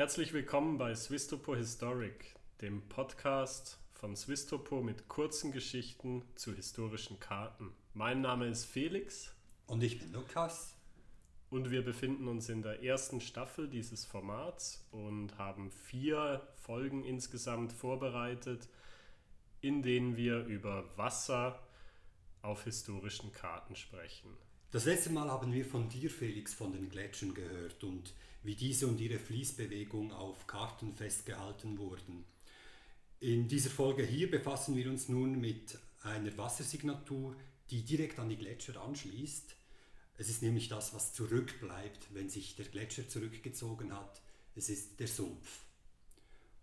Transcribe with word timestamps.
Herzlich 0.00 0.32
willkommen 0.32 0.78
bei 0.78 0.94
Swistopo 0.94 1.54
Historic, 1.54 2.34
dem 2.62 2.80
Podcast 2.88 3.78
von 3.92 4.16
Swistopo 4.16 4.80
mit 4.80 5.08
kurzen 5.08 5.52
Geschichten 5.52 6.24
zu 6.36 6.54
historischen 6.54 7.20
Karten. 7.20 7.74
Mein 7.92 8.22
Name 8.22 8.46
ist 8.46 8.64
Felix. 8.64 9.34
Und 9.66 9.82
ich 9.82 9.98
bin 9.98 10.10
Lukas. 10.14 10.74
Und 11.50 11.70
wir 11.70 11.84
befinden 11.84 12.28
uns 12.28 12.48
in 12.48 12.62
der 12.62 12.82
ersten 12.82 13.20
Staffel 13.20 13.68
dieses 13.68 14.06
Formats 14.06 14.88
und 14.90 15.36
haben 15.36 15.70
vier 15.70 16.48
Folgen 16.54 17.04
insgesamt 17.04 17.70
vorbereitet, 17.70 18.70
in 19.60 19.82
denen 19.82 20.16
wir 20.16 20.46
über 20.46 20.96
Wasser 20.96 21.62
auf 22.40 22.64
historischen 22.64 23.32
Karten 23.32 23.76
sprechen. 23.76 24.34
Das 24.72 24.84
letzte 24.84 25.10
Mal 25.10 25.28
haben 25.28 25.52
wir 25.52 25.64
von 25.64 25.88
dir, 25.88 26.08
Felix, 26.08 26.54
von 26.54 26.72
den 26.72 26.88
Gletschern 26.90 27.34
gehört 27.34 27.82
und 27.82 28.14
wie 28.44 28.54
diese 28.54 28.86
und 28.86 29.00
ihre 29.00 29.18
Fließbewegung 29.18 30.12
auf 30.12 30.46
Karten 30.46 30.94
festgehalten 30.94 31.76
wurden. 31.76 32.24
In 33.18 33.48
dieser 33.48 33.70
Folge 33.70 34.04
hier 34.04 34.30
befassen 34.30 34.76
wir 34.76 34.88
uns 34.88 35.08
nun 35.08 35.40
mit 35.40 35.76
einer 36.02 36.36
Wassersignatur, 36.38 37.34
die 37.70 37.82
direkt 37.82 38.20
an 38.20 38.28
die 38.28 38.36
Gletscher 38.36 38.80
anschließt. 38.80 39.56
Es 40.18 40.28
ist 40.28 40.40
nämlich 40.40 40.68
das, 40.68 40.94
was 40.94 41.14
zurückbleibt, 41.14 42.14
wenn 42.14 42.30
sich 42.30 42.54
der 42.54 42.66
Gletscher 42.66 43.08
zurückgezogen 43.08 43.92
hat. 43.92 44.22
Es 44.54 44.68
ist 44.68 45.00
der 45.00 45.08
Sumpf. 45.08 45.64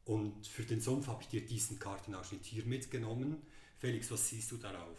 Und 0.05 0.47
für 0.47 0.63
den 0.63 0.79
Sumpf 0.79 1.07
habe 1.07 1.23
ich 1.23 1.27
dir 1.27 1.45
diesen 1.45 1.77
Kartenausschnitt 1.77 2.45
hier 2.45 2.63
mitgenommen. 2.63 3.41
Felix, 3.79 4.09
was 4.09 4.29
siehst 4.29 4.49
du 4.51 4.55
darauf? 4.55 4.97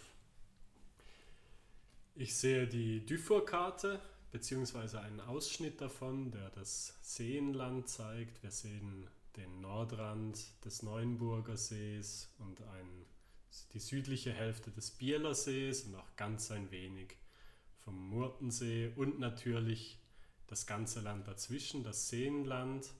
Ich 2.20 2.34
sehe 2.34 2.66
die 2.66 3.06
Dufour-Karte, 3.06 4.00
beziehungsweise 4.32 5.00
einen 5.00 5.20
Ausschnitt 5.20 5.80
davon, 5.80 6.32
der 6.32 6.50
das 6.50 6.98
Seenland 7.00 7.88
zeigt. 7.88 8.42
Wir 8.42 8.50
sehen 8.50 9.06
den 9.36 9.60
Nordrand 9.60 10.36
des 10.64 10.82
Neuenburger 10.82 11.56
Sees 11.56 12.28
und 12.40 12.60
ein, 12.60 13.06
die 13.72 13.78
südliche 13.78 14.32
Hälfte 14.32 14.72
des 14.72 14.90
Bieler 14.90 15.32
Sees 15.32 15.84
und 15.84 15.94
auch 15.94 16.16
ganz 16.16 16.50
ein 16.50 16.72
wenig 16.72 17.14
vom 17.84 18.08
Murtensee 18.08 18.92
und 18.96 19.20
natürlich 19.20 20.00
das 20.48 20.66
ganze 20.66 20.98
Land 20.98 21.28
dazwischen, 21.28 21.84
das 21.84 22.08
Seenland. 22.08 22.90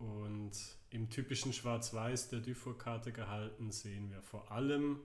Und 0.00 0.50
im 0.90 1.10
typischen 1.10 1.52
Schwarz-Weiß 1.52 2.30
der 2.30 2.40
Dufour-Karte 2.40 3.12
gehalten 3.12 3.70
sehen 3.70 4.10
wir 4.10 4.20
vor 4.20 4.50
allem, 4.50 4.98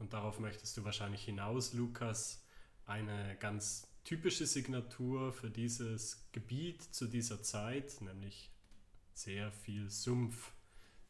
und 0.00 0.12
darauf 0.12 0.40
möchtest 0.40 0.76
du 0.76 0.84
wahrscheinlich 0.84 1.22
hinaus, 1.22 1.72
Lukas, 1.72 2.43
eine 2.86 3.36
ganz 3.40 3.88
typische 4.04 4.46
Signatur 4.46 5.32
für 5.32 5.50
dieses 5.50 6.26
Gebiet 6.32 6.82
zu 6.82 7.06
dieser 7.06 7.42
Zeit, 7.42 8.00
nämlich 8.00 8.50
sehr 9.14 9.50
viel 9.52 9.90
Sumpf 9.90 10.52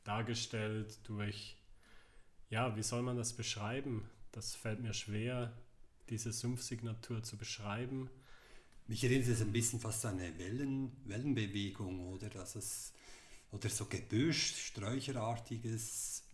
dargestellt 0.05 1.01
durch, 1.05 1.57
ja, 2.51 2.77
wie 2.77 2.83
soll 2.83 3.03
man 3.03 3.17
das 3.17 3.33
beschreiben? 3.33 4.09
Das 4.33 4.55
fällt 4.55 4.81
mir 4.81 4.95
schwer, 4.95 5.53
diese 6.11 6.33
Sumpfsignatur 6.33 7.23
zu 7.23 7.37
beschreiben. 7.37 8.11
Mich 8.87 9.03
erinnert 9.03 9.29
es 9.29 9.41
ein 9.41 9.53
bisschen 9.53 9.81
fast 9.81 10.05
an 10.05 10.21
eine 10.21 10.39
Wellen, 10.39 10.93
Wellenbewegung 11.07 12.13
oder 12.13 12.29
dass 12.29 12.55
es 12.55 12.93
oder 13.51 13.69
so 13.69 13.87
Gebüsch, 13.87 14.57
Sträucherartiges. 14.67 16.25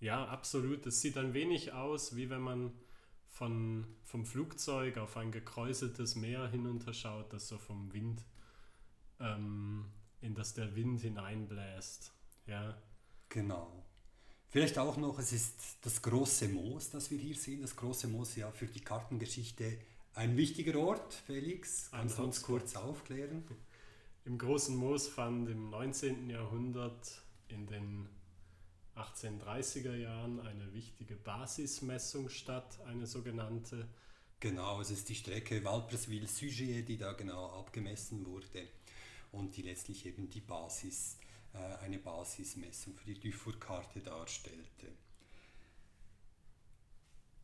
Ja, 0.00 0.24
absolut. 0.24 0.86
Es 0.86 1.00
sieht 1.02 1.18
ein 1.18 1.34
wenig 1.34 1.72
aus, 1.72 2.16
wie 2.16 2.30
wenn 2.30 2.40
man 2.40 2.72
von, 3.30 3.86
vom 4.04 4.26
Flugzeug 4.26 4.98
auf 4.98 5.16
ein 5.16 5.32
gekräuseltes 5.32 6.16
Meer 6.16 6.48
hinunterschaut, 6.48 7.32
das 7.32 7.48
so 7.48 7.58
vom 7.58 7.92
Wind, 7.92 8.22
ähm, 9.18 9.86
in 10.20 10.34
das 10.34 10.52
der 10.54 10.74
Wind 10.74 11.00
hineinbläst. 11.00 12.12
Ja. 12.46 12.76
Genau. 13.28 13.84
Vielleicht 14.48 14.78
auch 14.78 14.96
noch, 14.96 15.18
es 15.20 15.32
ist 15.32 15.78
das 15.82 16.02
große 16.02 16.48
Moos, 16.48 16.90
das 16.90 17.10
wir 17.10 17.18
hier 17.18 17.36
sehen. 17.36 17.62
Das 17.62 17.76
große 17.76 18.08
Moos 18.08 18.34
ja 18.34 18.50
für 18.50 18.66
die 18.66 18.80
Kartengeschichte 18.80 19.78
ein 20.14 20.36
wichtiger 20.36 20.78
Ort. 20.78 21.14
Felix, 21.14 21.88
kannst 21.92 22.18
du 22.18 22.24
uns 22.24 22.42
kurz 22.42 22.74
aufklären? 22.74 23.44
Im 24.24 24.38
großen 24.38 24.76
Moos 24.76 25.06
fand 25.06 25.48
im 25.48 25.70
19. 25.70 26.28
Jahrhundert 26.28 27.22
in 27.48 27.66
den 27.66 28.08
1830er 29.00 29.94
Jahren 29.94 30.40
eine 30.40 30.72
wichtige 30.72 31.16
Basismessung 31.16 32.28
statt, 32.28 32.78
eine 32.86 33.06
sogenannte. 33.06 33.88
Genau, 34.40 34.80
es 34.80 34.90
ist 34.90 35.08
die 35.08 35.14
Strecke 35.14 35.64
Valpresville-Sugier, 35.64 36.84
die 36.84 36.96
da 36.96 37.12
genau 37.12 37.58
abgemessen 37.58 38.24
wurde 38.26 38.68
und 39.32 39.56
die 39.56 39.62
letztlich 39.62 40.06
eben 40.06 40.28
die 40.30 40.40
Basis, 40.40 41.18
äh, 41.52 41.58
eine 41.84 41.98
Basismessung 41.98 42.94
für 42.94 43.06
die 43.06 43.20
Dufour-Karte 43.20 44.00
darstellte. 44.00 44.92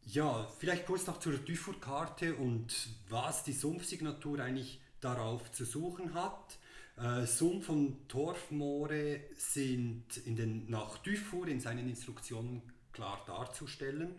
Ja, 0.04 0.46
vielleicht 0.58 0.86
kurz 0.86 1.06
noch 1.06 1.18
zur 1.18 1.36
Dufour-Karte 1.36 2.36
und 2.36 2.88
was 3.08 3.44
die 3.44 3.52
Sumpfsignatur 3.52 4.38
eigentlich 4.40 4.80
darauf 5.00 5.50
zu 5.50 5.64
suchen 5.64 6.14
hat. 6.14 6.58
Äh, 6.96 7.26
Sumpf 7.26 7.68
und 7.68 8.08
Torfmoore 8.08 9.20
sind 9.36 10.16
in 10.24 10.36
den, 10.36 10.70
nach 10.70 10.98
Dufour 10.98 11.46
in 11.48 11.60
seinen 11.60 11.88
Instruktionen 11.88 12.62
klar 12.92 13.22
darzustellen. 13.26 14.14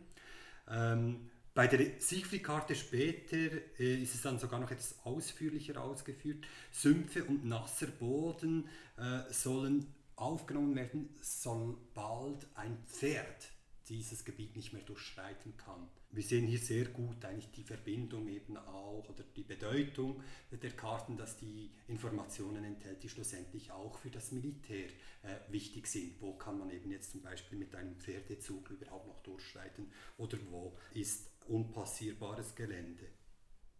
Ähm, 0.69 1.29
bei 1.55 1.65
der 1.65 1.99
Siegfried-Karte 1.99 2.75
später 2.75 3.35
äh, 3.79 4.03
ist 4.03 4.13
es 4.13 4.21
dann 4.21 4.37
sogar 4.37 4.59
noch 4.59 4.69
etwas 4.69 4.99
ausführlicher 5.03 5.81
ausgeführt. 5.81 6.45
Sümpfe 6.71 7.23
und 7.23 7.45
nasser 7.45 7.87
Boden 7.87 8.69
äh, 8.97 9.33
sollen 9.33 9.87
aufgenommen 10.15 10.75
werden, 10.75 11.09
sobald 11.19 12.47
ein 12.53 12.77
Pferd 12.85 13.56
dieses 13.89 14.25
Gebiet 14.25 14.55
nicht 14.55 14.73
mehr 14.73 14.81
durchschreiten 14.83 15.55
kann. 15.57 15.87
Wir 16.11 16.23
sehen 16.23 16.47
hier 16.47 16.59
sehr 16.59 16.85
gut 16.85 17.23
eigentlich 17.25 17.51
die 17.51 17.63
Verbindung 17.63 18.27
eben 18.27 18.57
auch 18.57 19.07
oder 19.09 19.23
die 19.35 19.43
Bedeutung 19.43 20.21
der 20.51 20.71
Karten, 20.71 21.17
dass 21.17 21.37
die 21.37 21.71
Informationen 21.87 22.63
enthält, 22.63 23.03
die 23.03 23.09
schlussendlich 23.09 23.71
auch 23.71 23.97
für 23.99 24.09
das 24.09 24.31
Militär 24.31 24.87
äh, 25.23 25.37
wichtig 25.49 25.87
sind. 25.87 26.21
Wo 26.21 26.33
kann 26.33 26.57
man 26.59 26.69
eben 26.71 26.91
jetzt 26.91 27.11
zum 27.11 27.21
Beispiel 27.21 27.57
mit 27.57 27.75
einem 27.75 27.95
Pferdezug 27.97 28.69
überhaupt 28.69 29.07
noch 29.07 29.21
durchschreiten 29.23 29.91
oder 30.17 30.37
wo 30.49 30.77
ist 30.93 31.29
unpassierbares 31.47 32.55
Gelände. 32.55 33.07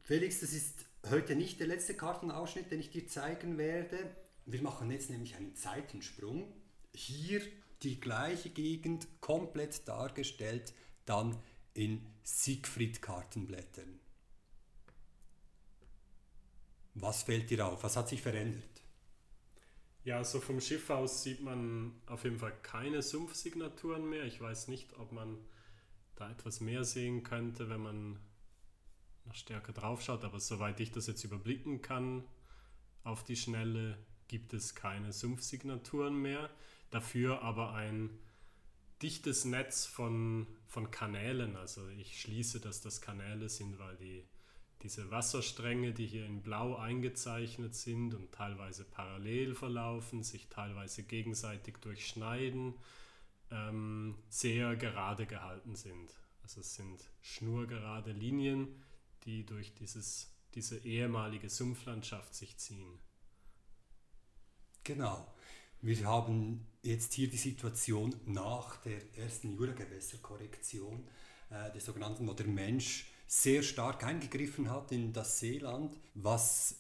Felix, 0.02 0.40
das 0.40 0.54
ist 0.54 0.86
heute 1.10 1.36
nicht 1.36 1.60
der 1.60 1.68
letzte 1.68 1.94
Kartenausschnitt, 1.94 2.72
den 2.72 2.80
ich 2.80 2.92
dir 2.92 3.08
zeigen 3.08 3.58
werde. 3.58 4.16
Wir 4.46 4.62
machen 4.62 4.90
jetzt 4.92 5.10
nämlich 5.10 5.36
einen 5.36 5.56
Zeitensprung. 5.56 6.54
Hier 6.94 7.42
die 7.84 8.00
gleiche 8.00 8.50
Gegend 8.50 9.08
komplett 9.22 9.88
dargestellt, 9.88 10.74
dann 11.06 11.38
in 11.74 12.06
Siegfried-Kartenblättern. 12.24 14.00
Was 16.96 17.24
fällt 17.24 17.50
dir 17.50 17.68
auf? 17.68 17.84
Was 17.84 17.96
hat 17.96 18.10
sich 18.10 18.22
verändert? 18.22 18.64
Ja, 20.04 20.24
so 20.24 20.40
vom 20.40 20.62
Schiff 20.62 20.90
aus 20.90 21.22
sieht 21.22 21.42
man 21.42 22.02
auf 22.08 22.24
jeden 22.24 22.40
Fall 22.40 22.54
keine 22.64 23.02
Sumpfsignaturen 23.02 24.10
mehr. 24.10 24.24
Ich 24.24 24.42
weiß 24.42 24.70
nicht, 24.70 24.98
ob 24.98 25.12
man 25.12 25.38
da 26.16 26.32
etwas 26.32 26.62
mehr 26.62 26.84
sehen 26.84 27.24
könnte, 27.24 27.70
wenn 27.70 27.82
man 27.82 28.20
noch 29.26 29.36
stärker 29.36 29.74
drauf 29.74 30.02
schaut, 30.02 30.24
aber 30.24 30.40
soweit 30.40 30.80
ich 30.80 30.92
das 30.92 31.08
jetzt 31.08 31.24
überblicken 31.24 31.82
kann, 31.82 32.24
auf 33.04 33.24
die 33.24 33.36
Schnelle 33.36 33.98
gibt 34.28 34.54
es 34.54 34.76
keine 34.76 35.14
Sumpfsignaturen 35.14 36.16
mehr. 36.16 36.50
Dafür 36.90 37.42
aber 37.42 37.74
ein 37.74 38.10
dichtes 39.02 39.46
Netz 39.46 39.86
von, 39.86 40.48
von 40.68 40.90
Kanälen. 40.92 41.56
Also 41.56 41.88
ich 41.90 42.20
schließe, 42.22 42.60
dass 42.60 42.82
das 42.82 43.02
Kanäle 43.02 43.50
sind, 43.50 43.78
weil 43.80 43.96
die, 43.98 44.26
diese 44.82 45.12
Wasserstränge, 45.12 45.94
die 45.94 46.08
hier 46.08 46.26
in 46.26 46.42
Blau 46.42 46.76
eingezeichnet 46.76 47.76
sind 47.76 48.14
und 48.14 48.32
teilweise 48.32 48.84
parallel 48.84 49.56
verlaufen, 49.56 50.24
sich 50.24 50.48
teilweise 50.48 51.04
gegenseitig 51.04 51.78
durchschneiden, 51.78 52.74
ähm, 53.52 54.16
sehr 54.30 54.76
gerade 54.76 55.26
gehalten 55.26 55.76
sind. 55.76 56.14
Also 56.44 56.62
es 56.62 56.76
sind 56.76 57.04
schnurgerade 57.22 58.12
Linien, 58.12 58.82
die 59.26 59.46
durch 59.46 59.74
dieses, 59.74 60.34
diese 60.56 60.78
ehemalige 60.86 61.50
Sumpflandschaft 61.50 62.34
sich 62.34 62.58
ziehen. 62.58 63.00
Genau. 64.84 65.28
Wir 65.88 66.06
haben 66.06 66.68
jetzt 66.84 67.14
hier 67.14 67.30
die 67.30 67.38
Situation 67.38 68.14
nach 68.26 68.76
der 68.82 69.00
ersten 69.16 69.54
Juragewässerkorrektion, 69.54 71.08
äh, 71.50 71.72
der 71.72 71.80
sogenannten, 71.80 72.28
wo 72.28 72.34
der 72.34 72.46
Mensch 72.46 73.10
sehr 73.26 73.64
stark 73.64 74.04
eingegriffen 74.04 74.70
hat 74.70 74.92
in 74.92 75.14
das 75.14 75.40
Seeland, 75.40 75.98
was 76.14 76.76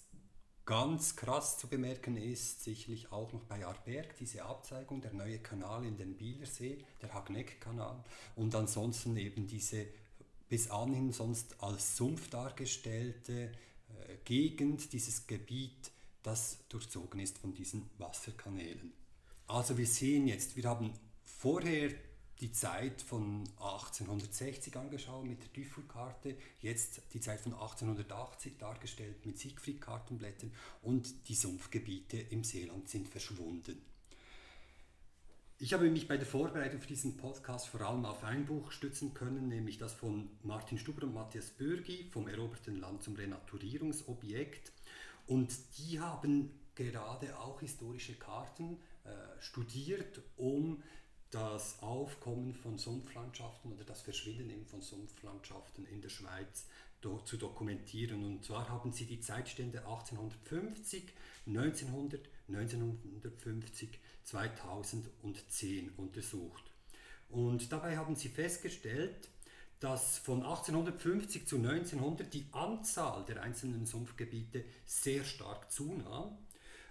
ganz 0.66 1.16
krass 1.16 1.58
zu 1.58 1.70
bemerken 1.70 2.18
ist, 2.18 2.66
sicherlich 2.66 3.10
auch 3.10 3.32
noch 3.32 3.46
bei 3.46 3.66
Arberg, 3.66 4.18
diese 4.18 4.44
Abzeigung, 4.44 5.00
der 5.00 5.14
neue 5.14 5.40
Kanal 5.40 5.86
in 5.86 5.96
den 5.96 6.18
Bielersee, 6.18 6.80
der 7.02 7.14
Hagneck-Kanal 7.14 8.04
und 8.36 8.54
ansonsten 8.56 9.16
eben 9.16 9.48
diese 9.48 9.86
bis 10.50 10.70
anhin 10.70 11.14
sonst 11.14 11.64
als 11.64 11.96
Sumpf 11.96 12.30
dargestellte 12.30 13.54
äh, 13.54 14.18
Gegend, 14.26 14.92
dieses 14.92 15.28
Gebiet 15.28 15.92
das 16.28 16.60
durchzogen 16.68 17.22
ist 17.22 17.38
von 17.38 17.54
diesen 17.54 17.90
Wasserkanälen. 18.00 18.92
Also 19.48 19.78
wir 19.78 19.88
sehen 19.88 20.28
jetzt, 20.28 20.58
wir 20.58 20.66
haben 20.66 20.94
vorher 21.24 21.92
die 22.42 22.52
Zeit 22.52 23.02
von 23.02 23.46
1860 23.60 24.76
angeschaut 24.76 25.26
mit 25.26 25.42
der 25.42 25.64
Dufour-Karte, 25.64 26.36
jetzt 26.60 27.02
die 27.14 27.22
Zeit 27.22 27.40
von 27.40 27.54
1880 27.54 28.58
dargestellt 28.60 29.26
mit 29.26 29.40
Siegfried-Kartenblättern 29.40 30.52
und 30.82 31.30
die 31.30 31.36
Sumpfgebiete 31.36 32.18
im 32.18 32.44
Seeland 32.44 32.90
sind 32.90 33.08
verschwunden. 33.08 33.82
Ich 35.60 35.74
habe 35.74 35.90
mich 35.90 36.10
bei 36.10 36.18
der 36.18 36.28
Vorbereitung 36.28 36.82
für 36.82 36.88
diesen 36.88 37.16
Podcast 37.16 37.70
vor 37.70 37.82
allem 37.82 38.06
auf 38.06 38.26
ein 38.26 38.46
Buch 38.46 38.72
stützen 38.74 39.14
können, 39.14 39.48
nämlich 39.48 39.78
das 39.78 39.94
von 39.94 40.30
Martin 40.44 40.78
Stuber 40.78 41.04
und 41.04 41.14
Matthias 41.14 41.52
Bürgi 41.52 42.10
vom 42.12 42.28
eroberten 42.28 42.76
Land 42.76 43.02
zum 43.02 43.16
Renaturierungsobjekt. 43.16 44.74
Und 45.28 45.54
die 45.78 46.00
haben 46.00 46.52
gerade 46.76 47.38
auch 47.40 47.60
historische 47.60 48.16
Karten 48.16 48.80
äh, 49.04 49.10
studiert, 49.42 50.22
um 50.38 50.82
das 51.32 51.82
Aufkommen 51.82 52.54
von 52.54 52.78
Sumpflandschaften 52.78 53.74
oder 53.74 53.84
das 53.84 54.02
Verschwinden 54.02 54.66
von 54.66 54.82
Sumpflandschaften 54.82 55.86
in 55.88 56.02
der 56.02 56.10
Schweiz 56.10 56.66
zu 57.26 57.38
dokumentieren. 57.38 58.24
Und 58.24 58.46
zwar 58.46 58.70
haben 58.70 58.92
sie 58.92 59.06
die 59.06 59.20
Zeitstände 59.20 59.80
1850, 59.80 61.04
1900, 61.46 62.22
1950, 62.48 64.00
2010 64.24 65.92
untersucht. 65.98 66.72
Und 67.30 67.72
dabei 67.72 67.98
haben 67.98 68.16
sie 68.16 68.30
festgestellt, 68.30 69.30
dass 69.80 70.18
von 70.18 70.42
1850 70.44 71.48
zu 71.48 71.58
1900 71.58 72.34
die 72.34 72.48
Anzahl 72.52 73.26
der 73.26 73.42
einzelnen 73.42 73.86
Sumpfgebiete 73.86 74.66
sehr 74.86 75.24
stark 75.24 75.72
zunahm 75.72 76.38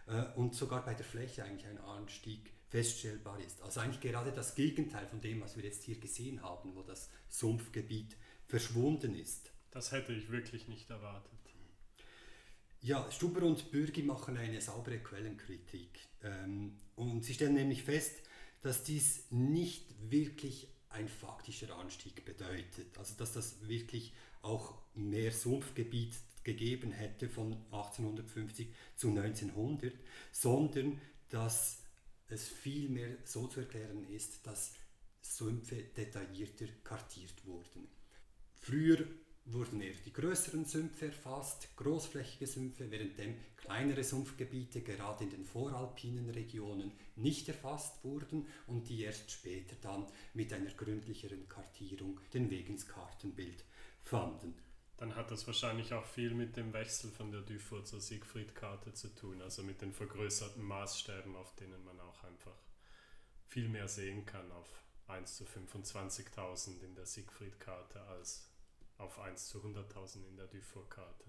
äh, 0.06 0.24
und 0.36 0.54
sogar 0.54 0.84
bei 0.84 0.94
der 0.94 1.04
Fläche 1.04 1.44
eigentlich 1.44 1.66
ein 1.66 1.78
Anstieg 1.78 2.52
feststellbar 2.68 3.40
ist. 3.40 3.62
Also 3.62 3.80
eigentlich 3.80 4.00
gerade 4.00 4.32
das 4.32 4.54
Gegenteil 4.54 5.06
von 5.06 5.20
dem, 5.20 5.40
was 5.40 5.56
wir 5.56 5.64
jetzt 5.64 5.84
hier 5.84 5.98
gesehen 5.98 6.42
haben, 6.42 6.74
wo 6.74 6.82
das 6.82 7.10
Sumpfgebiet 7.28 8.16
verschwunden 8.46 9.14
ist. 9.14 9.50
Das 9.70 9.92
hätte 9.92 10.12
ich 10.12 10.30
wirklich 10.30 10.68
nicht 10.68 10.90
erwartet. 10.90 11.36
Ja, 12.86 13.10
Stuber 13.10 13.44
und 13.44 13.72
Bürgi 13.72 14.02
machen 14.02 14.36
eine 14.36 14.60
saubere 14.60 15.00
Quellenkritik. 15.00 15.98
Ähm, 16.22 16.78
und 16.94 17.24
sie 17.24 17.34
stellen 17.34 17.54
nämlich 17.54 17.82
fest, 17.82 18.22
dass 18.62 18.84
dies 18.84 19.24
nicht 19.30 19.92
wirklich 20.08 20.68
ein 20.96 21.08
faktischer 21.08 21.76
Anstieg 21.76 22.24
bedeutet. 22.24 22.98
Also 22.98 23.14
dass 23.16 23.32
das 23.32 23.68
wirklich 23.68 24.12
auch 24.42 24.74
mehr 24.94 25.30
Sumpfgebiet 25.32 26.14
gegeben 26.42 26.92
hätte 26.92 27.28
von 27.28 27.52
1850 27.70 28.68
zu 28.96 29.08
1900, 29.08 29.92
sondern 30.32 31.00
dass 31.28 31.82
es 32.28 32.48
vielmehr 32.48 33.16
so 33.24 33.46
zu 33.46 33.60
erklären 33.60 34.08
ist, 34.10 34.46
dass 34.46 34.72
Sümpfe 35.20 35.82
detaillierter 35.96 36.66
kartiert 36.84 37.44
wurden. 37.44 37.88
Früher 38.54 39.06
wurden 39.46 39.80
eher 39.80 39.94
die 40.04 40.12
größeren 40.12 40.64
Sümpfe 40.64 41.06
erfasst, 41.06 41.68
großflächige 41.76 42.46
Sümpfe, 42.46 42.90
währenddem 42.90 43.36
kleinere 43.56 44.02
Sumpfgebiete 44.02 44.80
gerade 44.82 45.24
in 45.24 45.30
den 45.30 45.44
voralpinen 45.44 46.30
Regionen 46.30 46.92
nicht 47.16 47.48
erfasst 47.48 48.02
wurden 48.04 48.46
und 48.66 48.88
die 48.88 49.02
erst 49.02 49.30
später 49.30 49.76
dann 49.80 50.06
mit 50.34 50.52
einer 50.52 50.70
gründlicheren 50.70 51.48
Kartierung 51.48 52.20
den 52.34 52.50
Weg 52.50 52.68
ins 52.68 52.86
Kartenbild 52.88 53.64
fanden. 54.02 54.54
Dann 54.96 55.14
hat 55.14 55.30
das 55.30 55.46
wahrscheinlich 55.46 55.92
auch 55.92 56.06
viel 56.06 56.32
mit 56.32 56.56
dem 56.56 56.72
Wechsel 56.72 57.10
von 57.10 57.30
der 57.30 57.42
Dufour 57.42 57.84
zur 57.84 58.00
Siegfried-Karte 58.00 58.94
zu 58.94 59.14
tun, 59.14 59.42
also 59.42 59.62
mit 59.62 59.82
den 59.82 59.92
vergrößerten 59.92 60.62
Maßstäben, 60.62 61.36
auf 61.36 61.54
denen 61.56 61.84
man 61.84 62.00
auch 62.00 62.24
einfach 62.24 62.56
viel 63.46 63.68
mehr 63.68 63.88
sehen 63.88 64.24
kann 64.24 64.50
auf 64.52 64.68
1 65.08 65.36
zu 65.36 65.44
25.000 65.44 66.82
in 66.82 66.94
der 66.94 67.06
Siegfried-Karte 67.06 68.00
als 68.02 68.48
auf 68.98 69.18
1 69.18 69.48
zu 69.48 69.58
100.000 69.58 70.26
in 70.28 70.36
der 70.36 70.46
Dufour-Karte. 70.46 71.24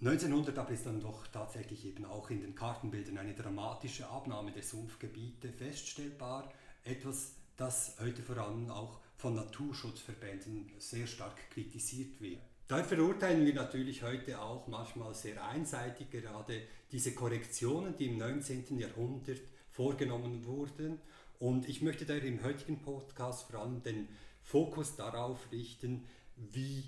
1900 0.00 0.58
aber 0.58 0.70
ist 0.70 0.84
dann 0.84 1.00
doch 1.00 1.26
tatsächlich 1.28 1.86
eben 1.86 2.04
auch 2.04 2.28
in 2.28 2.42
den 2.42 2.54
Kartenbildern 2.54 3.16
eine 3.16 3.34
dramatische 3.34 4.06
Abnahme 4.08 4.52
der 4.52 4.62
Sumpfgebiete 4.62 5.52
feststellbar. 5.52 6.52
Etwas, 6.84 7.36
das 7.56 7.96
heute 7.98 8.22
vor 8.22 8.36
allem 8.36 8.70
auch 8.70 9.00
von 9.16 9.34
Naturschutzverbänden 9.34 10.70
sehr 10.78 11.06
stark 11.06 11.50
kritisiert 11.50 12.20
wird. 12.20 12.40
Da 12.68 12.82
verurteilen 12.82 13.46
wir 13.46 13.54
natürlich 13.54 14.02
heute 14.02 14.40
auch 14.40 14.66
manchmal 14.66 15.14
sehr 15.14 15.42
einseitig 15.46 16.10
gerade 16.10 16.60
diese 16.92 17.14
Korrektionen, 17.14 17.96
die 17.96 18.06
im 18.06 18.18
19. 18.18 18.78
Jahrhundert 18.78 19.40
vorgenommen 19.70 20.44
wurden. 20.44 21.00
Und 21.38 21.68
ich 21.68 21.80
möchte 21.80 22.04
daher 22.04 22.24
im 22.24 22.42
heutigen 22.42 22.82
Podcast 22.82 23.50
vor 23.50 23.60
allem 23.60 23.82
den 23.82 24.08
Fokus 24.42 24.96
darauf 24.96 25.50
richten, 25.52 26.04
wie 26.36 26.84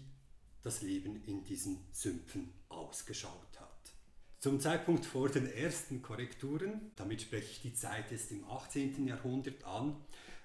das 0.62 0.82
Leben 0.82 1.22
in 1.26 1.44
diesen 1.44 1.78
Sümpfen 1.92 2.52
ausgeschaut 2.68 3.58
hat. 3.58 3.68
Zum 4.40 4.60
Zeitpunkt 4.60 5.04
vor 5.04 5.28
den 5.28 5.50
ersten 5.52 6.00
Korrekturen, 6.00 6.92
damit 6.94 7.22
spreche 7.22 7.50
ich 7.50 7.60
die 7.62 7.74
Zeit 7.74 8.12
erst 8.12 8.30
im 8.30 8.44
18. 8.44 9.06
Jahrhundert 9.06 9.64
an, 9.64 9.96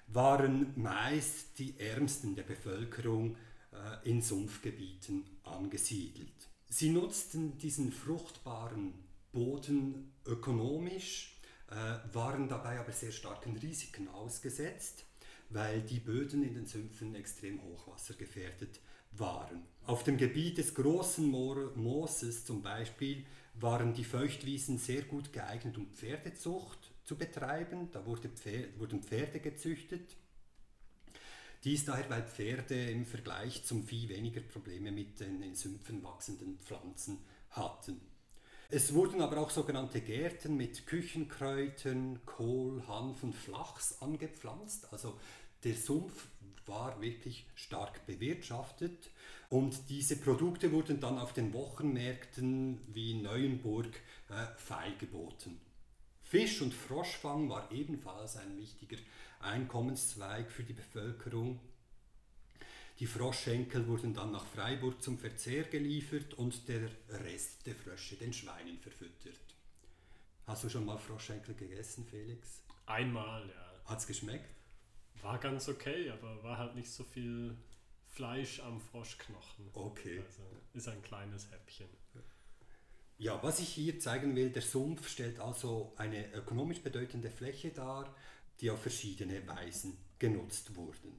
waren 0.08 0.72
meist 0.74 1.58
die 1.58 1.78
Ärmsten 1.78 2.34
der 2.34 2.42
Bevölkerung 2.42 3.36
äh, 3.72 4.08
in 4.08 4.20
Sumpfgebieten 4.20 5.24
angesiedelt. 5.44 6.48
Sie 6.68 6.90
nutzten 6.90 7.56
diesen 7.58 7.92
fruchtbaren 7.92 8.94
Boden 9.32 10.12
ökonomisch, 10.26 11.40
äh, 11.70 11.74
waren 12.12 12.48
dabei 12.48 12.80
aber 12.80 12.92
sehr 12.92 13.12
starken 13.12 13.56
Risiken 13.56 14.08
ausgesetzt, 14.08 15.04
weil 15.50 15.82
die 15.82 16.00
Böden 16.00 16.42
in 16.42 16.54
den 16.54 16.66
Sümpfen 16.66 17.14
extrem 17.14 17.62
hochwassergefährdet 17.62 18.80
waren. 19.18 19.62
Auf 19.86 20.02
dem 20.02 20.16
Gebiet 20.16 20.58
des 20.58 20.74
großen 20.74 21.26
Mooses 21.26 22.44
zum 22.44 22.62
Beispiel 22.62 23.24
waren 23.54 23.92
die 23.92 24.04
Feuchtwiesen 24.04 24.78
sehr 24.78 25.02
gut 25.02 25.32
geeignet, 25.32 25.76
um 25.76 25.88
Pferdezucht 25.88 26.90
zu 27.04 27.16
betreiben. 27.16 27.90
Da 27.92 28.04
wurde 28.06 28.28
Pferd, 28.28 28.78
wurden 28.78 29.02
Pferde 29.02 29.40
gezüchtet. 29.40 30.16
Dies 31.64 31.84
daher, 31.84 32.10
weil 32.10 32.22
Pferde 32.24 32.90
im 32.90 33.06
Vergleich 33.06 33.64
zum 33.64 33.84
Vieh 33.84 34.08
weniger 34.08 34.40
Probleme 34.40 34.92
mit 34.92 35.20
den 35.20 35.42
in 35.42 35.54
Sümpfen 35.54 36.02
wachsenden 36.02 36.58
Pflanzen 36.58 37.18
hatten. 37.50 38.00
Es 38.70 38.92
wurden 38.92 39.20
aber 39.20 39.38
auch 39.38 39.50
sogenannte 39.50 40.00
Gärten 40.00 40.56
mit 40.56 40.86
Küchenkräutern, 40.86 42.20
Kohl, 42.26 42.86
Hanf 42.88 43.22
und 43.22 43.34
Flachs 43.34 44.00
angepflanzt. 44.02 44.92
Also 44.92 45.18
der 45.64 45.74
Sumpf 45.74 46.26
war 46.66 47.00
wirklich 47.00 47.46
stark 47.54 48.06
bewirtschaftet 48.06 49.10
und 49.50 49.88
diese 49.88 50.16
Produkte 50.16 50.72
wurden 50.72 51.00
dann 51.00 51.18
auf 51.18 51.32
den 51.32 51.52
Wochenmärkten 51.52 52.80
wie 52.88 53.14
Neuenburg 53.14 53.94
äh, 54.28 54.46
feilgeboten. 54.56 55.60
Fisch- 56.22 56.62
und 56.62 56.72
Froschfang 56.72 57.48
war 57.48 57.70
ebenfalls 57.70 58.36
ein 58.36 58.56
wichtiger 58.56 58.96
Einkommenszweig 59.40 60.50
für 60.50 60.64
die 60.64 60.72
Bevölkerung. 60.72 61.60
Die 62.98 63.06
Froschschenkel 63.06 63.86
wurden 63.86 64.14
dann 64.14 64.32
nach 64.32 64.46
Freiburg 64.46 65.02
zum 65.02 65.18
Verzehr 65.18 65.64
geliefert 65.64 66.34
und 66.34 66.68
der 66.68 66.88
Rest 67.10 67.66
der 67.66 67.74
Frösche 67.74 68.16
den 68.16 68.32
Schweinen 68.32 68.78
verfüttert. 68.78 69.40
Hast 70.46 70.64
du 70.64 70.68
schon 70.68 70.86
mal 70.86 70.98
Froschschenkel 70.98 71.54
gegessen, 71.54 72.06
Felix? 72.08 72.62
Einmal, 72.86 73.48
ja. 73.48 73.90
Hat 73.90 73.98
es 73.98 74.06
geschmeckt? 74.06 74.63
War 75.24 75.38
ganz 75.38 75.70
okay, 75.70 76.10
aber 76.10 76.42
war 76.42 76.58
halt 76.58 76.74
nicht 76.74 76.90
so 76.90 77.02
viel 77.02 77.56
Fleisch 78.08 78.60
am 78.60 78.78
Froschknochen. 78.78 79.70
Okay. 79.72 80.18
Also 80.18 80.42
ist 80.74 80.86
ein 80.86 81.00
kleines 81.00 81.50
Häppchen. 81.50 81.88
Ja, 83.16 83.42
was 83.42 83.58
ich 83.58 83.70
hier 83.70 83.98
zeigen 83.98 84.36
will, 84.36 84.50
der 84.50 84.60
Sumpf 84.60 85.08
stellt 85.08 85.40
also 85.40 85.94
eine 85.96 86.30
ökonomisch 86.34 86.82
bedeutende 86.82 87.30
Fläche 87.30 87.70
dar, 87.70 88.14
die 88.60 88.70
auf 88.70 88.82
verschiedene 88.82 89.46
Weisen 89.48 89.96
genutzt 90.18 90.76
wurden. 90.76 91.18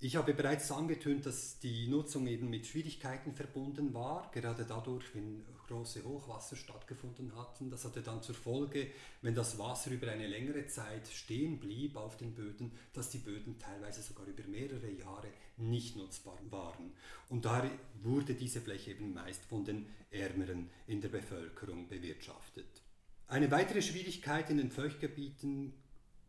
Ich 0.00 0.14
habe 0.14 0.32
bereits 0.32 0.70
angetönt, 0.70 1.26
dass 1.26 1.58
die 1.58 1.88
Nutzung 1.88 2.28
eben 2.28 2.48
mit 2.48 2.66
Schwierigkeiten 2.66 3.34
verbunden 3.34 3.92
war, 3.94 4.30
gerade 4.32 4.64
dadurch, 4.64 5.12
wenn 5.14 5.44
große 5.68 6.04
Hochwasser 6.04 6.56
stattgefunden 6.56 7.34
hatten. 7.36 7.70
Das 7.70 7.84
hatte 7.84 8.02
dann 8.02 8.22
zur 8.22 8.34
Folge, 8.34 8.88
wenn 9.22 9.34
das 9.34 9.58
Wasser 9.58 9.90
über 9.90 10.10
eine 10.10 10.26
längere 10.26 10.66
Zeit 10.66 11.06
stehen 11.08 11.58
blieb 11.58 11.96
auf 11.96 12.16
den 12.16 12.34
Böden, 12.34 12.72
dass 12.92 13.10
die 13.10 13.18
Böden 13.18 13.58
teilweise 13.58 14.02
sogar 14.02 14.26
über 14.26 14.42
mehrere 14.48 14.90
Jahre 14.90 15.28
nicht 15.56 15.96
nutzbar 15.96 16.38
waren. 16.50 16.92
Und 17.28 17.44
daher 17.44 17.70
wurde 18.02 18.34
diese 18.34 18.60
Fläche 18.60 18.92
eben 18.92 19.12
meist 19.12 19.44
von 19.44 19.64
den 19.64 19.86
Ärmeren 20.10 20.70
in 20.86 21.00
der 21.00 21.08
Bevölkerung 21.08 21.88
bewirtschaftet. 21.88 22.82
Eine 23.26 23.50
weitere 23.50 23.82
Schwierigkeit 23.82 24.48
in 24.48 24.56
den 24.56 24.70
Feuchtgebieten 24.70 25.74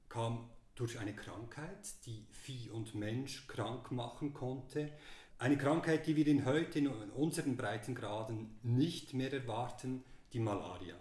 kam 0.10 0.50
durch 0.79 0.98
eine 0.98 1.13
Krankheit, 1.13 2.05
die 2.05 2.25
Vieh 2.31 2.69
und 2.69 2.95
Mensch 2.95 3.48
krank 3.48 3.91
machen 3.91 4.33
konnte. 4.33 4.89
Eine 5.38 5.57
Krankheit, 5.57 6.07
die 6.07 6.15
wir 6.15 6.25
in 6.25 6.45
heute 6.45 6.79
in 6.79 6.88
unseren 6.88 7.57
Breitengraden 7.57 8.57
nicht 8.63 9.13
mehr 9.13 9.33
erwarten, 9.33 10.03
die 10.31 10.39
Malaria. 10.39 10.95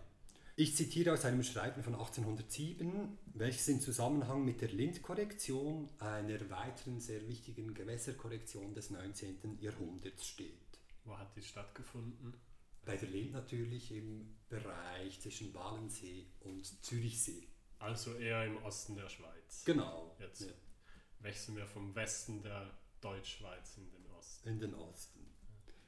Ich 0.57 0.75
zitiere 0.75 1.13
aus 1.13 1.25
einem 1.25 1.45
Schreiben 1.45 1.85
von 1.85 1.95
1807, 1.95 3.19
welches 3.35 3.69
in 3.69 3.81
Zusammenhang 3.81 4.45
mit 4.45 4.61
der 4.61 4.71
Lindkorrektion, 4.71 5.89
einer 6.01 6.51
weiteren 6.51 6.99
sehr 6.99 7.29
wichtigen 7.29 7.73
Gewässerkorrektion 7.73 8.75
des 8.75 8.91
19. 8.91 9.59
Jahrhunderts 9.61 10.27
steht. 10.27 10.81
Wo 11.05 11.17
hat 11.17 11.37
die 11.37 11.43
stattgefunden? 11.43 12.35
Bei 12.85 12.97
der 12.97 13.09
Lind 13.09 13.33
natürlich 13.33 13.93
im 13.93 14.35
Bereich 14.49 15.21
zwischen 15.21 15.55
Walensee 15.55 16.27
und 16.41 16.67
Zürichsee. 16.85 17.47
Also 17.79 18.15
eher 18.15 18.45
im 18.45 18.57
Osten 18.65 18.97
der 18.97 19.09
Schweiz. 19.09 19.65
Genau. 19.65 20.17
Jetzt 20.19 20.43
ja. 20.43 20.53
wechseln 21.21 21.57
wir 21.57 21.67
vom 21.67 21.95
Westen 21.95 22.43
der 22.43 22.71
Deutschschweiz 23.01 23.77
in 23.77 23.91
den 23.91 24.07
Osten. 24.19 24.49
In 24.49 24.59
den 24.59 24.75
Osten. 24.75 25.21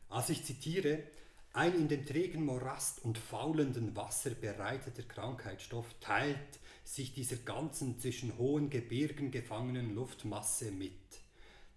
Also 0.08 0.32
ich 0.32 0.44
zitiere, 0.44 1.04
ein 1.52 1.74
in 1.74 1.88
dem 1.88 2.06
trägen 2.06 2.44
Morast 2.44 3.04
und 3.04 3.18
faulenden 3.18 3.96
Wasser 3.96 4.30
bereiteter 4.30 5.02
Krankheitsstoff 5.02 5.86
teilt 6.00 6.60
sich 6.84 7.12
dieser 7.12 7.36
ganzen 7.36 7.98
zwischen 7.98 8.38
hohen 8.38 8.70
Gebirgen 8.70 9.30
gefangenen 9.30 9.94
Luftmasse 9.94 10.70
mit. 10.70 10.92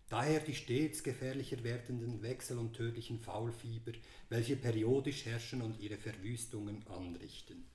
Daher 0.09 0.41
die 0.41 0.53
stets 0.53 1.01
gefährlicher 1.01 1.63
werdenden 1.63 2.21
Wechsel- 2.21 2.59
und 2.59 2.73
tödlichen 2.73 3.19
Faulfieber, 3.19 3.93
welche 4.29 4.55
periodisch 4.55 5.25
herrschen 5.25 5.63
und 5.63 5.79
ihre 5.79 5.97
Verwüstungen 5.97 6.85
anrichten. 6.87 7.65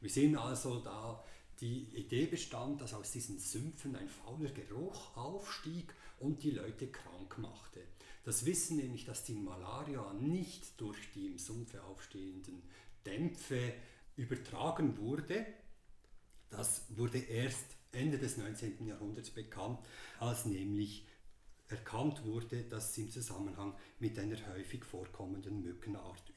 Wir 0.00 0.08
sehen 0.08 0.36
also 0.36 0.80
da, 0.80 1.22
die 1.60 1.84
Idee 1.94 2.26
bestand, 2.26 2.80
dass 2.80 2.94
aus 2.94 3.12
diesen 3.12 3.38
Sümpfen 3.38 3.96
ein 3.96 4.08
fauler 4.08 4.50
Geruch 4.50 5.16
aufstieg 5.16 5.94
und 6.18 6.42
die 6.42 6.50
Leute 6.50 6.88
krank 6.88 7.38
machte. 7.38 7.80
Das 8.24 8.44
Wissen 8.44 8.76
nämlich, 8.76 9.04
dass 9.04 9.24
die 9.24 9.34
Malaria 9.34 10.12
nicht 10.14 10.80
durch 10.80 10.98
die 11.14 11.26
im 11.26 11.38
Sumpfe 11.38 11.82
aufstehenden 11.84 12.62
Dämpfe 13.04 13.72
übertragen 14.16 14.98
wurde, 14.98 15.46
das 16.50 16.84
wurde 16.90 17.18
erst 17.18 17.66
Ende 17.92 18.18
des 18.18 18.36
19. 18.36 18.86
Jahrhunderts 18.86 19.30
bekannt, 19.30 19.78
als 20.20 20.44
nämlich 20.44 21.06
erkannt 21.68 22.24
wurde, 22.24 22.62
dass 22.64 22.94
sie 22.94 23.02
im 23.02 23.10
Zusammenhang 23.10 23.74
mit 23.98 24.18
einer 24.18 24.36
häufig 24.54 24.84
vorkommenden 24.84 25.62
Mückenart. 25.62 26.32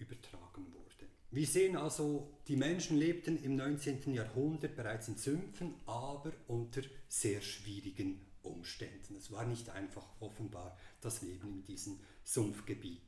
Wir 1.39 1.47
sehen 1.47 1.77
also, 1.77 2.27
die 2.49 2.57
Menschen 2.57 2.97
lebten 2.97 3.41
im 3.41 3.55
19. 3.55 4.13
Jahrhundert 4.13 4.75
bereits 4.75 5.07
in 5.07 5.15
Sümpfen, 5.15 5.73
aber 5.85 6.33
unter 6.49 6.81
sehr 7.07 7.39
schwierigen 7.39 8.19
Umständen. 8.43 9.15
Es 9.15 9.31
war 9.31 9.45
nicht 9.45 9.69
einfach 9.69 10.05
offenbar 10.19 10.77
das 10.99 11.21
Leben 11.21 11.47
in 11.47 11.63
diesem 11.63 11.97
Sumpfgebiet. 12.25 12.99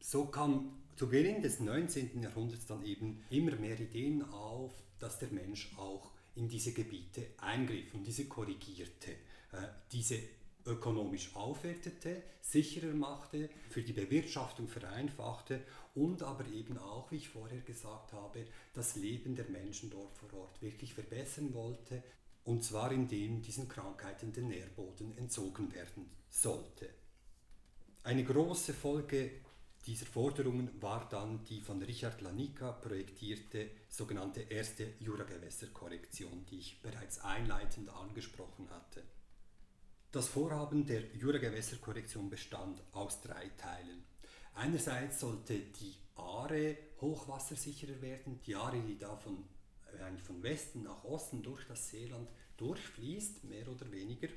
So 0.00 0.26
kam 0.26 0.82
zu 0.96 1.08
Beginn 1.08 1.40
des 1.40 1.60
19. 1.60 2.22
Jahrhunderts 2.22 2.66
dann 2.66 2.84
eben 2.84 3.24
immer 3.30 3.56
mehr 3.56 3.80
Ideen 3.80 4.22
auf, 4.22 4.74
dass 4.98 5.18
der 5.18 5.30
Mensch 5.30 5.72
auch 5.78 6.10
in 6.34 6.50
diese 6.50 6.72
Gebiete 6.72 7.28
eingriff 7.38 7.94
und 7.94 8.06
diese 8.06 8.26
korrigierte, 8.26 9.12
äh, 9.52 9.68
diese 9.90 10.18
ökonomisch 10.66 11.34
aufwertete, 11.34 12.22
sicherer 12.40 12.94
machte, 12.94 13.48
für 13.70 13.82
die 13.82 13.92
Bewirtschaftung 13.92 14.68
vereinfachte 14.68 15.62
und 15.94 16.22
aber 16.22 16.46
eben 16.48 16.78
auch, 16.78 17.10
wie 17.10 17.16
ich 17.16 17.28
vorher 17.28 17.60
gesagt 17.60 18.12
habe, 18.12 18.44
das 18.72 18.96
Leben 18.96 19.34
der 19.34 19.48
Menschen 19.48 19.90
dort 19.90 20.16
vor 20.16 20.32
Ort 20.34 20.62
wirklich 20.62 20.94
verbessern 20.94 21.52
wollte, 21.54 22.02
und 22.44 22.64
zwar 22.64 22.90
indem 22.92 23.42
diesen 23.42 23.68
Krankheiten 23.68 24.32
der 24.32 24.42
Nährboden 24.44 25.16
entzogen 25.16 25.72
werden 25.72 26.10
sollte. 26.28 26.88
Eine 28.04 28.24
große 28.24 28.74
Folge 28.74 29.30
dieser 29.86 30.06
Forderungen 30.06 30.70
war 30.80 31.08
dann 31.08 31.44
die 31.44 31.60
von 31.60 31.82
Richard 31.82 32.20
Lanica 32.20 32.72
projektierte 32.72 33.70
sogenannte 33.88 34.42
erste 34.42 34.94
Juragewässerkorrektion, 35.00 36.46
die 36.46 36.58
ich 36.58 36.80
bereits 36.82 37.20
einleitend 37.20 37.88
angesprochen 37.90 38.70
hatte. 38.70 39.02
Das 40.12 40.28
Vorhaben 40.28 40.84
der 40.84 41.00
Juragewässerkorrektion 41.16 42.28
bestand 42.28 42.82
aus 42.92 43.22
drei 43.22 43.48
Teilen. 43.56 44.04
Einerseits 44.54 45.20
sollte 45.20 45.54
die 45.58 45.94
Aare 46.16 46.76
hochwassersicherer 47.00 48.02
werden, 48.02 48.38
die 48.44 48.54
Aare, 48.54 48.78
die 48.82 48.98
da 48.98 49.16
von, 49.16 49.38
äh, 49.86 50.18
von 50.18 50.42
Westen 50.42 50.82
nach 50.82 51.02
Osten 51.04 51.42
durch 51.42 51.66
das 51.66 51.88
Seeland 51.88 52.28
durchfließt, 52.58 53.44
mehr 53.44 53.66
oder 53.66 53.90
weniger. 53.90 54.28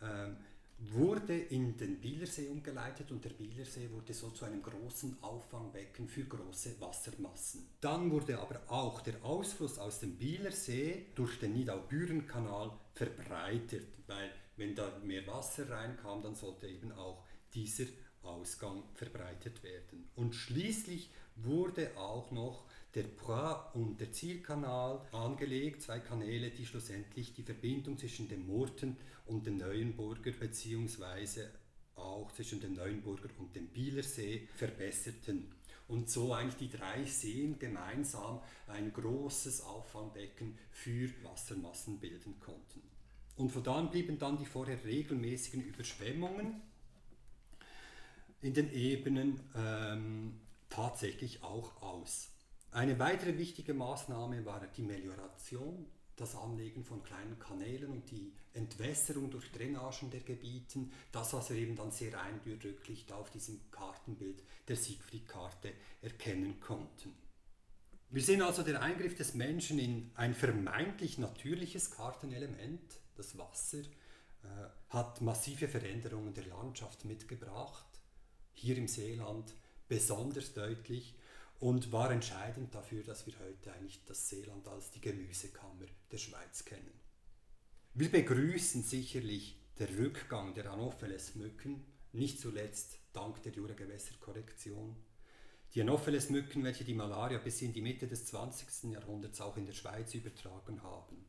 Ähm, 0.00 0.36
wurde 0.78 1.36
in 1.36 1.76
den 1.76 1.98
Bielersee 2.00 2.46
umgeleitet 2.46 3.10
und 3.10 3.24
der 3.24 3.30
Bielersee 3.30 3.90
wurde 3.90 4.14
so 4.14 4.30
zu 4.30 4.44
einem 4.44 4.62
großen 4.62 5.20
Auffangbecken 5.20 6.06
für 6.06 6.22
große 6.22 6.80
Wassermassen. 6.80 7.66
Dann 7.80 8.08
wurde 8.12 8.38
aber 8.38 8.60
auch 8.68 9.00
der 9.00 9.24
Ausfluss 9.24 9.80
aus 9.80 9.98
dem 9.98 10.14
Bielersee 10.16 11.06
durch 11.16 11.40
den 11.40 11.54
Nidau-Büren-Kanal 11.54 12.70
verbreitert, 12.94 13.88
weil 14.06 14.30
wenn 14.58 14.74
da 14.74 14.98
mehr 15.04 15.26
Wasser 15.26 15.70
reinkam, 15.70 16.22
dann 16.22 16.34
sollte 16.34 16.66
eben 16.66 16.92
auch 16.92 17.24
dieser 17.54 17.86
Ausgang 18.22 18.82
verbreitet 18.94 19.62
werden. 19.62 20.10
Und 20.14 20.34
schließlich 20.34 21.10
wurde 21.36 21.96
auch 21.96 22.30
noch 22.30 22.64
der 22.94 23.04
Poix 23.04 23.74
und 23.74 24.00
der 24.00 24.12
Zielkanal 24.12 25.06
angelegt, 25.12 25.82
zwei 25.82 26.00
Kanäle, 26.00 26.50
die 26.50 26.66
schlussendlich 26.66 27.34
die 27.34 27.42
Verbindung 27.42 27.96
zwischen 27.96 28.28
dem 28.28 28.46
Murten 28.46 28.96
und 29.26 29.46
dem 29.46 29.56
Neuenburger 29.56 30.32
beziehungsweise 30.32 31.50
auch 31.94 32.32
zwischen 32.32 32.60
dem 32.60 32.74
Neuenburger 32.74 33.28
und 33.38 33.54
dem 33.54 33.68
Bielersee 33.68 34.48
verbesserten 34.56 35.52
und 35.88 36.10
so 36.10 36.32
eigentlich 36.34 36.70
die 36.70 36.76
drei 36.76 37.04
Seen 37.04 37.58
gemeinsam 37.58 38.40
ein 38.66 38.92
großes 38.92 39.62
Auffangbecken 39.62 40.58
für 40.70 41.10
Wassermassen 41.24 41.98
bilden 41.98 42.38
konnten. 42.38 42.82
Und 43.38 43.50
von 43.50 43.62
da 43.62 43.76
an 43.76 43.90
blieben 43.90 44.18
dann 44.18 44.36
die 44.36 44.46
vorher 44.46 44.84
regelmäßigen 44.84 45.62
Überschwemmungen 45.62 46.60
in 48.42 48.52
den 48.52 48.72
Ebenen 48.72 49.40
ähm, 49.54 50.40
tatsächlich 50.68 51.42
auch 51.44 51.80
aus. 51.80 52.30
Eine 52.72 52.98
weitere 52.98 53.38
wichtige 53.38 53.74
Maßnahme 53.74 54.44
war 54.44 54.66
die 54.76 54.82
Melioration, 54.82 55.86
das 56.16 56.34
Anlegen 56.34 56.84
von 56.84 57.04
kleinen 57.04 57.38
Kanälen 57.38 57.92
und 57.92 58.10
die 58.10 58.32
Entwässerung 58.54 59.30
durch 59.30 59.52
Drainagen 59.52 60.10
der 60.10 60.20
Gebieten, 60.20 60.90
das 61.12 61.32
was 61.32 61.50
wir 61.50 61.56
eben 61.56 61.76
dann 61.76 61.92
sehr 61.92 62.20
eindrücklich 62.20 63.06
da 63.06 63.14
auf 63.14 63.30
diesem 63.30 63.60
Kartenbild 63.70 64.42
der 64.66 64.76
Siegfried-Karte 64.76 65.72
erkennen 66.02 66.58
konnten. 66.58 67.14
Wir 68.10 68.22
sehen 68.22 68.42
also 68.42 68.64
den 68.64 68.76
Eingriff 68.76 69.14
des 69.14 69.34
Menschen 69.34 69.78
in 69.78 70.10
ein 70.14 70.34
vermeintlich 70.34 71.18
natürliches 71.18 71.92
Kartenelement, 71.92 72.98
das 73.18 73.36
Wasser, 73.36 73.80
äh, 73.80 74.46
hat 74.90 75.20
massive 75.20 75.68
Veränderungen 75.68 76.32
der 76.32 76.46
Landschaft 76.46 77.04
mitgebracht, 77.04 77.86
hier 78.54 78.76
im 78.76 78.88
Seeland 78.88 79.54
besonders 79.88 80.54
deutlich 80.54 81.14
und 81.60 81.92
war 81.92 82.10
entscheidend 82.10 82.74
dafür, 82.74 83.02
dass 83.02 83.26
wir 83.26 83.34
heute 83.40 83.72
eigentlich 83.72 84.04
das 84.04 84.28
Seeland 84.28 84.66
als 84.68 84.90
die 84.90 85.00
Gemüsekammer 85.00 85.86
der 86.10 86.18
Schweiz 86.18 86.64
kennen. 86.64 87.00
Wir 87.94 88.10
begrüßen 88.10 88.82
sicherlich 88.82 89.56
den 89.78 89.96
Rückgang 89.96 90.54
der 90.54 90.70
Anopheles-Mücken, 90.70 91.84
nicht 92.12 92.40
zuletzt 92.40 92.98
dank 93.12 93.42
der 93.42 93.52
Juragewässerkorrektion. 93.52 94.96
Die 95.74 95.82
Anopheles-Mücken, 95.82 96.64
welche 96.64 96.84
die 96.84 96.94
Malaria 96.94 97.38
bis 97.38 97.60
in 97.62 97.72
die 97.72 97.82
Mitte 97.82 98.06
des 98.06 98.26
20. 98.26 98.92
Jahrhunderts 98.92 99.40
auch 99.40 99.56
in 99.56 99.66
der 99.66 99.72
Schweiz 99.72 100.14
übertragen 100.14 100.82
haben. 100.82 101.26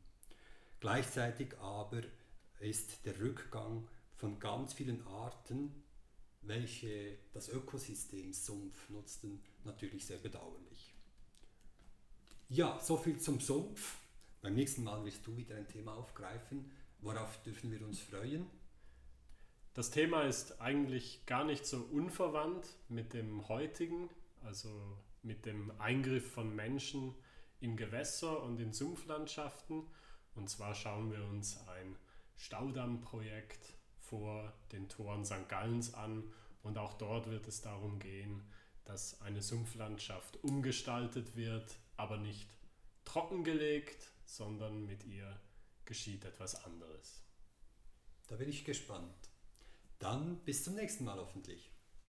Gleichzeitig 0.80 1.58
aber 1.60 2.02
ist 2.60 3.06
der 3.06 3.20
Rückgang 3.20 3.88
von 4.16 4.40
ganz 4.40 4.74
vielen 4.74 5.06
Arten 5.08 5.84
welche 6.42 7.18
das 7.34 7.50
Ökosystem 7.50 8.34
Sumpf 8.34 8.90
nutzten, 8.90 9.42
natürlich 9.64 10.06
sehr 10.06 10.18
bedauerlich. 10.18 10.96
Ja, 12.50 12.80
soviel 12.80 13.20
zum 13.20 13.40
Sumpf. 13.40 13.98
Beim 14.42 14.56
nächsten 14.56 14.84
Mal 14.84 15.04
wirst 15.06 15.26
du 15.28 15.36
wieder 15.36 15.56
ein 15.56 15.68
Thema 15.68 15.94
aufgreifen. 15.94 16.72
Worauf 17.02 17.42
dürfen 17.44 17.72
wir 17.72 17.86
uns 17.86 18.00
freuen? 18.00 18.48
Das 19.74 19.92
Thema 19.92 20.24
ist 20.24 20.60
eigentlich 20.60 21.26
gar 21.26 21.44
nicht 21.44 21.66
so 21.66 21.78
unverwandt 21.92 22.66
mit 22.88 23.14
dem 23.14 23.48
heutigen, 23.48 24.10
also 24.44 24.98
mit 25.22 25.46
dem 25.46 25.72
Eingriff 25.80 26.32
von 26.32 26.56
Menschen 26.56 27.14
in 27.60 27.78
Gewässer 27.78 28.42
und 28.44 28.60
in 28.60 28.74
Sumpflandschaften. 28.74 29.86
Und 30.36 30.50
zwar 30.50 30.74
schauen 30.74 31.12
wir 31.12 31.24
uns 31.26 31.60
ein 31.68 31.96
Staudammprojekt 32.36 33.74
vor 34.00 34.54
den 34.72 34.88
Toren 34.90 35.26
St. 35.26 35.48
Gallens 35.50 35.94
an 35.94 36.24
und 36.64 36.78
auch 36.78 36.94
dort 36.94 37.30
wird 37.30 37.48
es 37.48 37.62
darum 37.62 38.00
gehen, 38.00 38.42
dass 38.86 39.22
eine 39.22 39.42
Sumpflandschaft 39.42 40.44
umgestaltet 40.44 41.36
wird, 41.36 41.78
aber 41.98 42.18
nicht 42.18 42.50
trockengelegt, 43.06 44.12
sondern 44.26 44.86
mit 44.86 45.04
ihr 45.06 45.40
geschieht 45.86 46.26
etwas 46.26 46.64
anderes. 46.66 47.22
Da 48.28 48.36
bin 48.36 48.50
ich 48.50 48.66
gespannt. 48.66 49.30
Dann 50.00 50.38
bis 50.46 50.64
zum 50.64 50.76
nächsten 50.76 51.04
Mal 51.04 51.18
hoffentlich. 51.18 51.72